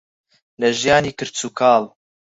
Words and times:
لە 0.59 0.69
ژیانی 0.79 1.11
کرچ 1.17 1.37
و 1.45 1.49
کاڵ. 1.59 1.81